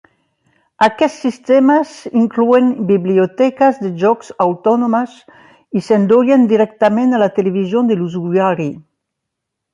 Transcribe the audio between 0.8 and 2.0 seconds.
Aquests sistemes